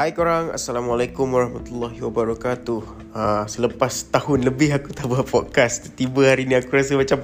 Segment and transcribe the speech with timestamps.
[0.00, 3.12] Hai korang, Assalamualaikum warahmatullahi wabarakatuh.
[3.12, 5.92] Uh, Selepas tahun lebih aku tak buat podcast.
[5.92, 7.20] Tiba hari ni aku rasa macam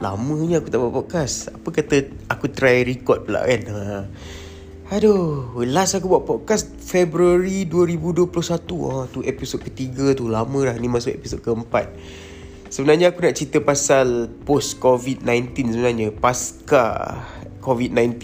[0.00, 1.52] Lamanya aku tak buat podcast.
[1.52, 3.60] Apa kata aku try record pula kan?
[3.68, 4.02] Uh,
[4.88, 10.88] Aduh, last aku buat podcast Februari 2021 uh, Tu episod ketiga tu, lama dah Ni
[10.88, 11.92] masuk episod keempat.
[12.72, 16.08] Sebenarnya aku nak cerita pasal post COVID-19 sebenarnya.
[16.16, 17.20] Pasca
[17.60, 18.16] COVID-19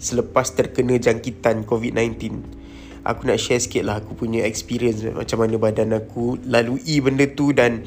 [0.00, 2.64] Selepas terkena jangkitan COVID-19
[3.06, 7.54] aku nak share sikit lah aku punya experience macam mana badan aku lalui benda tu
[7.54, 7.86] dan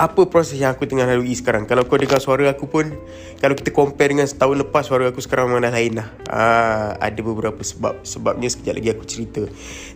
[0.00, 1.68] apa proses yang aku tengah lalui sekarang.
[1.68, 2.90] Kalau kau dengar suara aku pun
[3.38, 6.88] kalau kita compare dengan setahun lepas suara aku sekarang memang dah lain lah Aa, ah,
[6.96, 9.42] ada beberapa sebab sebabnya sekejap lagi aku cerita.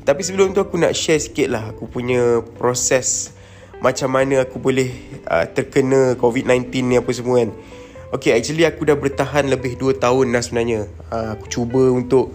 [0.04, 3.32] Tapi sebelum tu aku nak share sikit lah aku punya proses
[3.80, 4.88] macam mana aku boleh
[5.28, 7.50] uh, terkena COVID-19 ni apa semua kan.
[8.14, 10.86] Okay, actually aku dah bertahan lebih 2 tahun dah sebenarnya.
[11.10, 12.32] Uh, Aku cuba untuk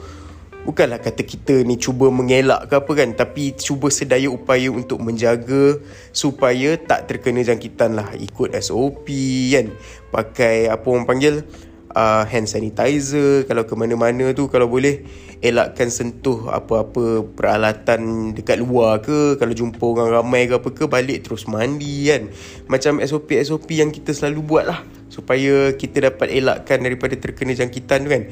[0.61, 5.81] Bukanlah kata kita ni cuba mengelak ke apa kan Tapi cuba sedaya upaya untuk menjaga
[6.13, 8.13] Supaya tak terkena jangkitan lah.
[8.13, 9.09] Ikut SOP
[9.49, 9.73] kan
[10.13, 11.41] Pakai apa orang panggil
[11.97, 15.01] uh, Hand sanitizer Kalau ke mana-mana tu Kalau boleh
[15.41, 21.25] Elakkan sentuh apa-apa peralatan dekat luar ke Kalau jumpa orang ramai ke apa ke Balik
[21.25, 22.29] terus mandi kan.
[22.69, 28.13] Macam SOP-SOP yang kita selalu buat lah Supaya kita dapat elakkan daripada terkena jangkitan tu
[28.13, 28.23] kan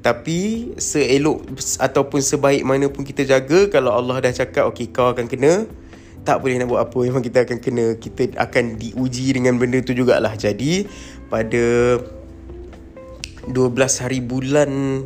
[0.00, 1.44] tapi seelok
[1.76, 5.68] ataupun sebaik mana pun kita jaga Kalau Allah dah cakap okey kau akan kena
[6.24, 6.98] Tak boleh nak buat apa.
[7.04, 10.32] Memang kita akan kena Kita akan diuji dengan benda tu jugalah.
[10.40, 10.88] Jadi
[11.28, 11.96] pada
[13.44, 15.04] 12 hari bulan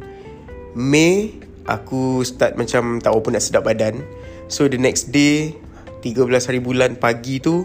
[0.78, 4.04] Mei Aku start macam tak apa nak sedap badan.
[4.52, 5.56] So the next day
[6.04, 7.64] 13 hari bulan pagi tu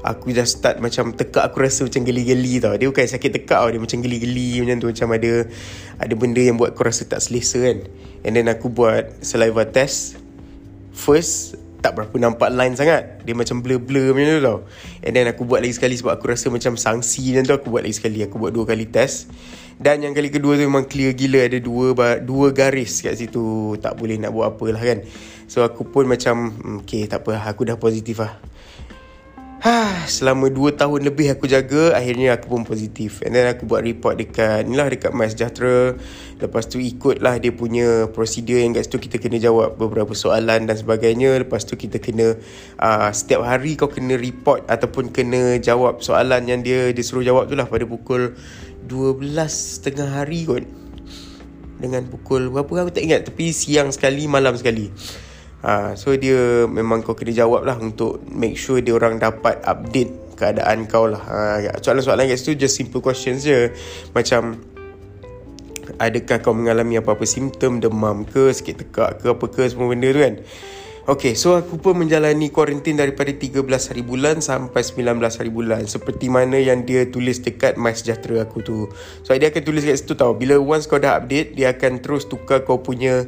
[0.00, 2.72] Aku dah start macam tekak aku rasa macam geli-geli tau.
[2.72, 5.32] Dia bukan sakit tekak tau Dia macam geli-geli macam tu Macam ada
[6.00, 7.84] Ada benda yang buat aku rasa tak selesa kan.
[8.24, 10.16] And then aku buat saliva test.
[10.96, 13.20] First Tak berapa nampak line sangat.
[13.28, 14.58] Dia macam blur-blur macam tu tau.
[15.04, 17.84] And then aku buat lagi sekali Sebab aku rasa macam sangsi macam tu Aku buat
[17.84, 18.24] lagi sekali.
[18.24, 19.28] Aku buat dua kali test.
[19.80, 21.44] Dan yang kali kedua tu memang clear gila.
[21.44, 21.92] Ada dua
[22.24, 23.76] dua garis kat situ.
[23.84, 25.00] Tak boleh nak buat apa lah kan.
[25.50, 28.38] So aku pun macam hmm, Okay tak apa Aku dah positif lah
[30.08, 33.20] selama 2 tahun lebih aku jaga Akhirnya aku pun positif.
[33.20, 36.00] And then aku buat report dekat Inilah dekat My Sejahtera.
[36.40, 40.76] Lepas tu ikutlah dia punya prosedur Yang kat situ kita kena jawab beberapa soalan dan
[40.76, 41.44] sebagainya.
[41.44, 42.40] Lepas tu kita kena
[42.80, 47.52] uh, Setiap hari kau kena report Ataupun kena jawab soalan yang dia Dia suruh jawab
[47.52, 48.32] tu lah pada pukul
[48.88, 49.20] 12
[49.84, 50.64] tengah hari kot.
[51.80, 54.88] Dengan pukul berapa aku tak ingat Tapi siang sekali malam sekali
[55.60, 60.36] Ha, so dia memang kau kena jawab lah untuk make sure dia orang dapat update
[60.40, 61.20] keadaan kau lah.
[61.20, 63.68] Ha, soalan-soalan kat situ just simple questions je.
[64.16, 64.56] Macam
[66.00, 70.20] adakah kau mengalami apa-apa simptom demam ke, sakit tekak ke apa ke semua benda tu
[70.24, 70.36] kan.
[71.10, 76.28] Okay, so aku pun menjalani kuarantin daripada 13 hari bulan sampai 19 hari bulan Seperti
[76.28, 78.86] mana yang dia tulis dekat My Sejahtera aku tu
[79.24, 82.28] So dia akan tulis kat situ tau Bila once kau dah update Dia akan terus
[82.28, 83.26] tukar kau punya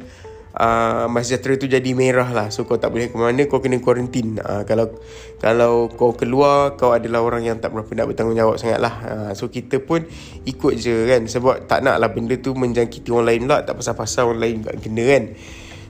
[0.57, 2.47] uh, Masjid Sejahtera tu jadi merah lah.
[2.53, 5.01] So kau tak boleh ke mana Kau kena kuarantin uh, Kalau
[5.41, 9.49] kalau kau keluar Kau adalah orang yang tak berapa nak bertanggungjawab sangat lah uh, So
[9.49, 10.05] kita pun
[10.45, 11.21] ikut je kan.
[11.25, 13.57] Sebab tak nak lah benda tu menjangkiti orang lain pula.
[13.65, 15.23] Tak pasal-pasal orang lain juga kena kan.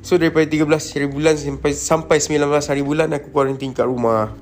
[0.04, 4.36] So daripada 13 hari bulan sampai sampai 19 hari bulan Aku kuarantin kat rumah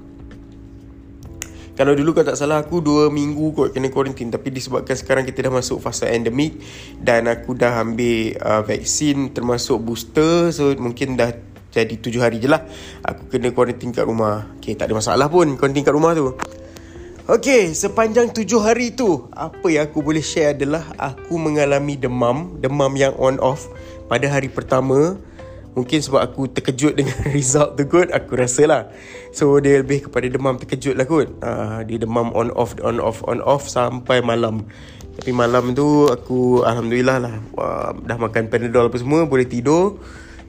[1.81, 4.29] kalau dulu kau tak salah aku 2 minggu kot kena quarantine.
[4.29, 6.61] Tapi disebabkan sekarang kita dah masuk fasa endemik
[7.01, 10.53] Dan aku dah ambil uh, vaksin termasuk booster.
[10.53, 11.33] So mungkin dah
[11.73, 12.61] jadi 7 hari je lah
[13.01, 14.45] Aku kena quarantine kat rumah.
[14.61, 16.37] Okay tak ada masalah pun quarantine kat rumah tu.
[17.25, 22.61] Okay sepanjang 7 hari tu Apa yang aku boleh share adalah Aku mengalami demam.
[22.61, 23.65] Demam yang on off
[24.05, 25.17] Pada hari pertama
[25.71, 28.81] Mungkin sebab aku terkejut dengan result tu kot Aku rasa lah
[29.31, 31.31] So dia lebih kepada demam terkejut lah kot.
[31.39, 34.67] Uh, Dia demam on off on off on off sampai malam.
[35.15, 39.95] Tapi malam tu aku Alhamdulillah lah uh, Dah makan panadol apa semua Boleh tidur.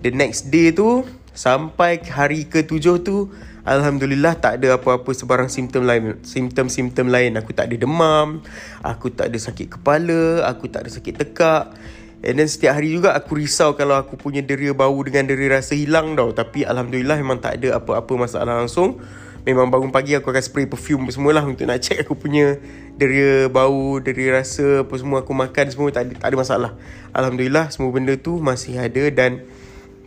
[0.02, 3.30] The next day tu Sampai hari ke-7 tu
[3.62, 6.18] Alhamdulillah tak ada apa-apa sebarang simptom lain.
[6.26, 7.38] Simptom-simptom lain.
[7.38, 8.42] Aku tak ada demam
[8.82, 11.70] Aku tak ada sakit kepala Aku tak ada sakit tekak
[12.22, 15.74] And then setiap hari juga aku risau kalau aku punya deria bau dengan deria rasa
[15.74, 16.30] hilang tau.
[16.30, 19.02] Tapi Alhamdulillah memang tak ada apa-apa masalah langsung.
[19.42, 22.62] Memang bangun pagi aku akan spray perfume semualah untuk nak check aku punya
[22.94, 26.70] deria bau, deria rasa apa semua aku makan semua tak ada, tak ada masalah.
[27.10, 29.42] Alhamdulillah semua benda tu masih ada dan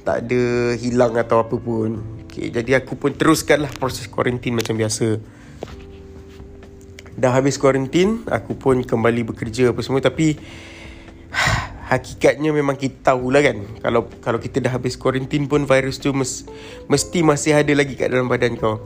[0.08, 2.00] tak ada hilang atau apa pun.
[2.32, 5.20] Okay, jadi aku pun teruskanlah proses kuarantin macam biasa.
[7.20, 10.40] Dah habis kuarantin, aku pun kembali bekerja apa semua tapi
[11.86, 16.44] hakikatnya memang kita tahulah kan kalau kalau kita dah habis kuarantin pun virus tu mes,
[16.90, 18.82] mesti masih ada lagi kat dalam badan kau.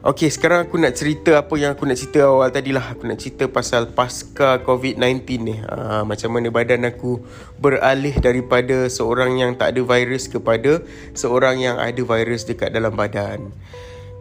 [0.00, 2.96] Okey, sekarang aku nak cerita apa yang aku nak cerita awal tadi lah.
[2.96, 5.60] Aku nak cerita pasal pasca COVID-19 ni.
[5.60, 7.20] Ha, macam mana badan aku
[7.60, 10.80] beralih daripada seorang yang tak ada virus kepada
[11.12, 13.52] seorang yang ada virus dekat dalam badan.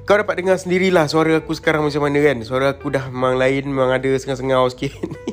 [0.03, 2.43] Kau dapat dengar sendirilah suara aku sekarang macam mana kan.
[2.43, 4.99] Suara aku dah memang lain, memang ada sengau-sengau sikit.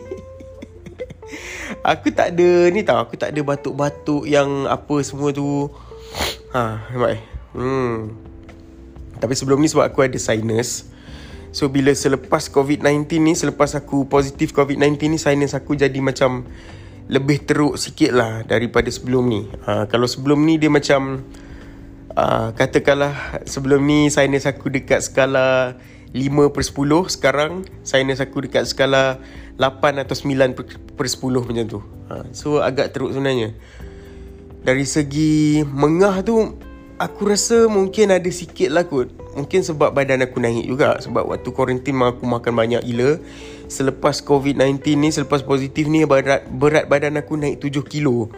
[1.82, 3.02] aku tak ada ni tau.
[3.02, 5.68] Aku tak ada batuk-batuk yang apa semua tu.
[6.54, 7.22] Ha, nampak eh?
[7.56, 8.12] Hmm.
[9.16, 10.88] Tapi sebelum ni sebab aku ada sinus
[11.56, 16.44] So bila selepas COVID-19 ni Selepas aku positif COVID-19 ni Sinus aku jadi macam
[17.08, 21.24] Lebih teruk sikit lah Daripada sebelum ni ha, Kalau sebelum ni dia macam
[22.12, 25.80] uh, Katakanlah Sebelum ni sinus aku dekat skala
[26.12, 29.16] 5 per 10 Sekarang sinus aku dekat skala
[29.56, 30.52] 8 atau 9
[30.96, 31.80] per 10 macam tu.
[32.12, 33.56] Ha, So agak teruk sebenarnya.
[34.66, 36.36] Dari segi Mengah tu
[36.96, 39.12] Aku rasa mungkin ada sikit lah kot.
[39.36, 40.96] Mungkin sebab badan aku naik juga.
[40.96, 43.20] Sebab waktu quarantine aku makan banyak gila.
[43.68, 48.32] Selepas COVID-19 ni Selepas positif ni berat, berat badan aku naik 7 kilo.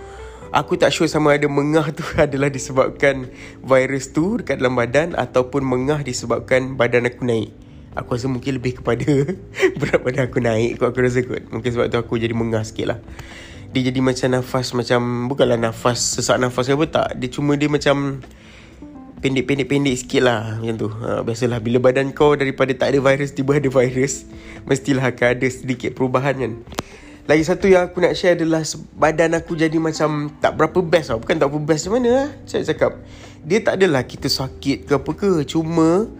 [0.50, 3.31] Aku tak sure sama ada mengah tu adalah disebabkan
[3.62, 8.82] virus tu dekat dalam badan Ataupun mengah disebabkan badan aku naik Aku rasa mungkin lebih
[8.82, 9.06] kepada
[9.81, 11.49] berat badan aku naik kot aku rasa kot.
[11.49, 12.99] Mungkin sebab tu aku jadi mengah sikit lah.
[13.73, 17.08] Dia jadi macam nafas macam Bukanlah nafas sesak nafas ke apa tak.
[17.20, 18.20] Dia cuma dia macam
[19.19, 20.88] pendek-pendek-pendek sikit lah macam tu.
[20.88, 24.29] Ha, biasalah bila badan kau daripada tak ada virus tiba ada virus
[24.69, 26.52] mestilah akan ada sedikit perubahan kan.
[27.29, 28.64] Lagi satu yang aku nak share adalah
[28.96, 31.20] badan aku jadi macam tak berapa best tau.
[31.20, 32.94] Bukan tak berapa best mana lah saya cakap
[33.44, 36.11] dia tak adalah kita sakit ke apa ke cuma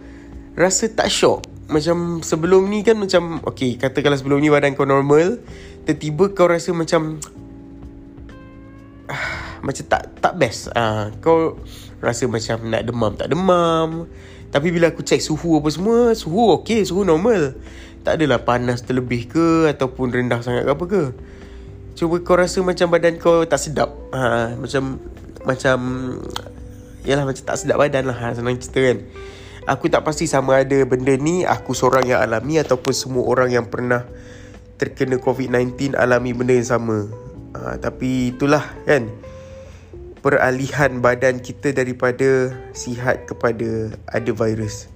[0.55, 5.37] rasa tak shock macam sebelum ni kan macam okay katakanlah sebelum ni badan kau normal
[5.85, 7.21] tiba-tiba kau rasa macam
[9.65, 10.69] macam tak tak best.
[10.73, 11.59] Ah kau
[11.99, 14.09] rasa macam nak demam tak demam.
[14.49, 17.53] Tapi bila aku check suhu apa semua suhu okey suhu normal.
[18.01, 21.03] Tak adalah panas terlebih ke ataupun rendah sangat ke apa ke.
[21.93, 23.91] Cuba kau rasa macam badan kau tak sedap.
[24.15, 24.97] Ha, macam
[25.43, 25.77] macam
[27.03, 28.97] yalah macam tak sedap badan lah ha, senang cerita kan
[29.69, 33.69] aku tak pasti sama ada benda ni aku seorang yang alami ataupun semua orang yang
[33.69, 34.01] pernah
[34.81, 37.05] terkena COVID-19 alami benda yang sama
[37.53, 39.05] ha, tapi itulah kan
[40.19, 44.91] peralihan badan kita daripada sihat kepada ada virus.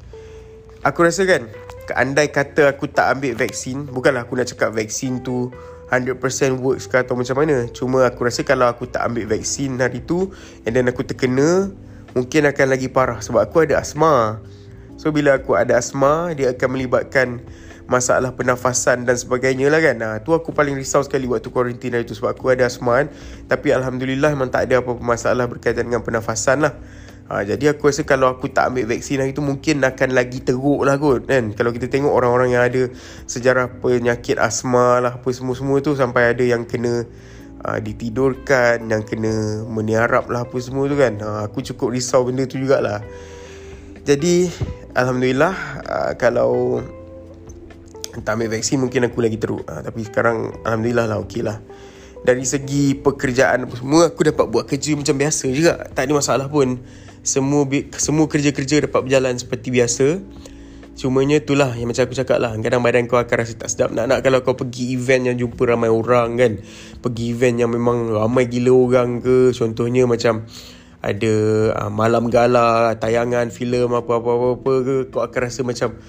[0.83, 1.47] Aku rasa kan,
[1.95, 5.47] andai kata aku tak ambil vaksin, bukanlah aku nak cakap vaksin tu
[5.87, 6.19] 100%
[6.59, 7.71] works ke atau macam mana.
[7.71, 10.27] Cuma aku rasa kalau aku tak ambil vaksin hari tu
[10.67, 11.71] and then aku terkena,
[12.11, 14.43] mungkin akan lagi parah sebab aku ada asma.
[14.97, 17.43] So bila aku ada asma, dia akan melibatkan
[17.83, 19.99] masalah pernafasan dan sebagainya lah kan.
[19.99, 23.07] Ha, tu aku paling risau sekali waktu kuarantin hari tu sebab aku ada asma kan.
[23.51, 26.73] Tapi Alhamdulillah memang tak ada apa-apa masalah berkaitan dengan pernafasan lah.
[27.27, 30.83] Ha, jadi aku rasa kalau aku tak ambil vaksin hari tu mungkin akan lagi teruk
[30.83, 31.55] lah kot kan.
[31.55, 32.91] Kalau kita tengok orang-orang yang ada
[33.27, 37.07] sejarah penyakit asma lah apa semua-semua tu sampai ada yang kena
[37.63, 41.15] uh, ditidurkan, yang kena meniarap lah apa semua tu kan.
[41.19, 43.03] Ha, aku cukup risau benda tu jugalah.
[44.03, 44.51] Jadi
[44.94, 45.55] Alhamdulillah
[45.88, 46.83] uh, kalau
[48.21, 49.63] tak ambil vaksin mungkin aku lagi teruk.
[49.65, 51.63] Ha, Tapi sekarang Alhamdulillah lah okey lah.
[52.23, 55.88] Dari segi pekerjaan apa semua Aku dapat buat kerja macam biasa juga.
[55.95, 56.83] Tak ada masalah pun.
[57.24, 57.63] Semua
[57.95, 60.19] semua kerja-kerja dapat berjalan seperti biasa.
[60.93, 62.53] Cumanya itulah yang macam aku cakap lah.
[62.60, 63.89] Kadang badan kau akan rasa tak sedap.
[63.95, 66.51] Nak-nak kalau kau pergi event yang jumpa ramai orang kan.
[67.01, 69.55] Pergi event yang memang ramai gila orang ke.
[69.55, 70.45] Contohnya macam
[71.03, 71.33] ada
[71.75, 76.00] uh, malam gala, tayangan filem apa-apa-apa ke Kau akan rasa macam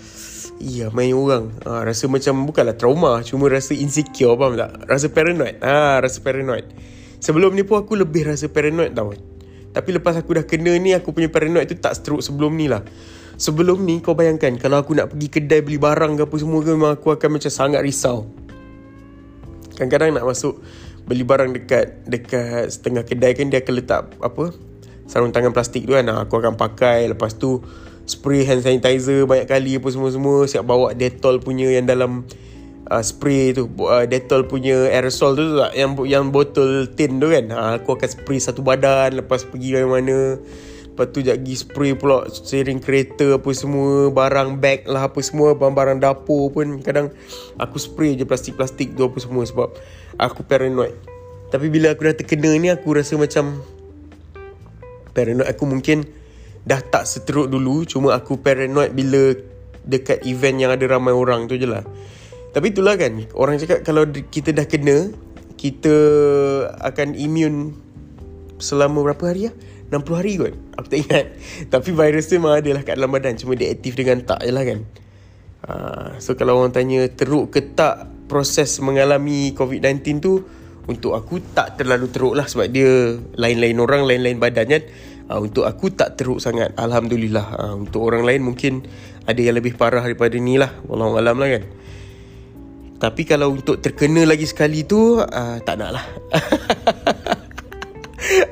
[0.62, 1.50] Iya main orang.
[1.66, 4.70] Ha, Rasa macam Bukanlah trauma Cuma rasa insecure Faham tak?
[4.86, 5.58] Rasa paranoid.
[5.58, 6.70] Ha, Rasa paranoid.
[7.18, 9.10] Sebelum ni pun aku lebih rasa paranoid tau
[9.74, 12.86] Tapi lepas aku dah kena ni Aku punya paranoid tu tak teruk sebelum ni lah.
[13.34, 16.70] Sebelum ni kau bayangkan Kalau aku nak pergi kedai beli barang ke apa semua ke
[16.70, 18.30] Memang aku akan macam sangat risau.
[19.74, 20.62] Kadang-kadang nak masuk
[21.02, 24.54] Beli barang dekat Dekat setengah kedai kan Dia akan letak Apa
[25.04, 27.08] Sarung tangan plastik tu kan Aku akan pakai.
[27.10, 27.60] Lepas tu
[28.04, 30.48] spray hand sanitizer banyak kali apa semua-semua.
[30.48, 32.24] Siap bawa Dettol punya yang dalam
[32.88, 33.68] uh, spray tu.
[33.80, 35.72] Uh, Dettol punya aerosol tu, tu tak?
[35.76, 37.48] Yang yang botol tin tu kan?
[37.52, 40.40] Ha, aku akan spray satu badan lepas pergi mana-mana
[40.94, 45.58] lepas tu jap pergi spray pula sering kereta apa semua barang bag lah apa semua
[45.58, 46.78] barang-barang dapur pun.
[46.86, 47.10] Kadang
[47.58, 49.74] aku spray je plastik-plastik tu apa semua sebab
[50.22, 50.94] aku paranoid.
[51.50, 53.58] Tapi bila aku dah terkena ni aku rasa macam
[55.14, 56.04] paranoid aku mungkin
[56.66, 59.32] dah tak seteruk dulu cuma aku paranoid bila
[59.84, 61.86] dekat event yang ada ramai orang tu je lah
[62.54, 65.10] tapi itulah kan orang cakap kalau kita dah kena
[65.64, 65.96] kita
[66.82, 67.72] akan immune
[68.60, 69.52] selama berapa hari ya?
[69.88, 70.54] 60 hari kot.
[70.76, 71.26] Aku tak ingat.
[71.72, 73.34] Tapi virus tu memang ada lah kat dalam badan.
[73.38, 74.80] Cuma dia aktif dengan tak je lah kan.
[75.64, 80.44] Uh, so kalau orang tanya teruk ke tak proses mengalami COVID-19 tu
[80.84, 84.82] untuk aku tak terlalu teruk lah sebab dia lain-lain orang, lain-lain badan kan.
[85.24, 86.76] Uh, untuk aku tak teruk sangat.
[86.76, 87.46] Alhamdulillah.
[87.56, 88.84] Uh, untuk orang lain mungkin
[89.24, 90.68] ada yang lebih parah daripada ni lah.
[90.84, 91.64] Wallahualam lah kan.
[93.00, 96.04] Tapi kalau untuk terkena lagi sekali tu, uh, tak nak lah.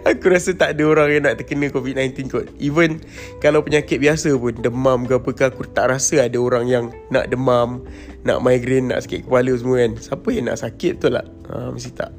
[0.03, 2.47] Aku rasa tak ada orang yang nak terkena COVID-19 kot.
[2.59, 3.03] Even
[3.43, 7.31] kalau penyakit biasa pun Demam ke apa ke Aku tak rasa ada orang yang nak
[7.31, 7.83] demam
[8.23, 9.93] Nak migraine, nak sakit kepala semua kan.
[9.99, 11.27] Siapa yang nak sakit tu lah.
[11.51, 12.13] Ha, Mesti tak.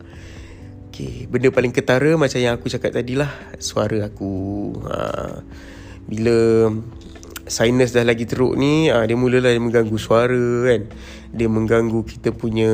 [0.93, 4.33] Okay, benda paling ketara macam yang aku cakap tadi lah Suara aku.
[4.87, 4.95] Ha,
[6.07, 6.69] Bila
[7.43, 10.81] sinus dah lagi teruk ni ha, Dia mulalah mengganggu suara kan.
[11.33, 12.71] Dia mengganggu kita punya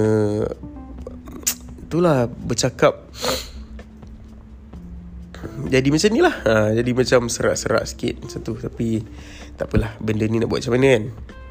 [1.89, 3.09] Itulah bercakap
[5.69, 6.35] jadi macam ni lah.
[6.49, 8.53] Ha, Jadi macam serak-serak sikit macam tu.
[8.57, 9.05] Tapi
[9.53, 11.03] tak apalah Benda ni nak buat macam mana kan?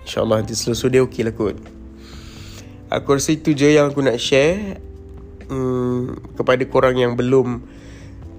[0.05, 1.57] InsyaAllah nanti selesai dia okey lah kot.
[2.89, 4.81] Aku rasa itu je yang aku nak share
[5.53, 7.61] hmm, Kepada korang yang belum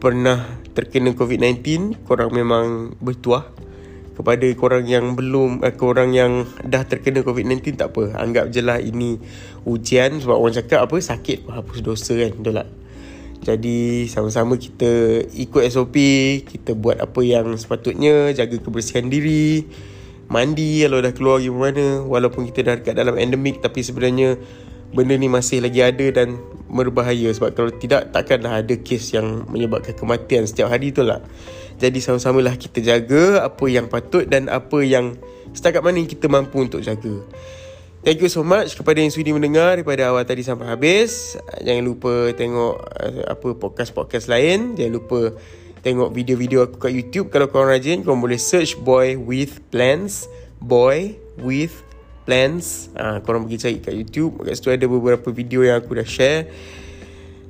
[0.02, 0.42] Pernah
[0.74, 3.46] terkena COVID-19 Korang memang bertuah.
[4.18, 8.18] Kepada korang yang belum eh, Korang yang dah terkena COVID-19 Tak apa.
[8.18, 9.22] Anggap je lah ini
[9.70, 12.68] ujian Sebab orang cakap apa Sakit hapus dosa kan Betul tak
[13.40, 15.96] jadi sama-sama kita ikut SOP
[16.44, 19.64] Kita buat apa yang sepatutnya Jaga kebersihan diri
[20.30, 21.88] Mandi kalau dah keluar pergi mana.
[22.06, 24.36] Walaupun kita dah dekat dalam endemik Tapi sebenarnya
[24.90, 26.36] Benda ni masih lagi ada dan
[26.68, 27.32] Berbahaya.
[27.32, 31.24] Sebab kalau tidak Takkanlah ada kes yang Menyebabkan kematian setiap hari tu lah.
[31.80, 35.16] Jadi sama-samalah kita jaga Apa yang patut Dan apa yang
[35.56, 37.24] Setakat mana kita mampu untuk jaga
[38.00, 41.36] Thank you so much kepada yang sudi mendengar daripada awal tadi sampai habis.
[41.60, 44.80] Jangan lupa tengok uh, apa podcast-podcast lain.
[44.80, 45.20] Jangan lupa
[45.84, 47.28] tengok video-video aku kat YouTube.
[47.28, 50.32] Kalau korang rajin, korang boleh search Boy With Plans.
[50.64, 51.76] Boy With
[52.24, 52.88] Plans.
[52.96, 54.48] Uh, korang pergi cari kat YouTube.
[54.48, 56.48] Kat situ ada beberapa video yang aku dah share.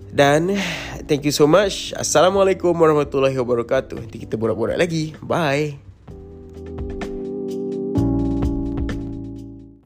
[0.10, 0.58] Dan
[1.06, 1.94] thank you so much.
[1.94, 4.02] Assalamualaikum warahmatullahi wabarakatuh.
[4.02, 5.14] Nanti kita borak-borak lagi.
[5.22, 5.89] Bye.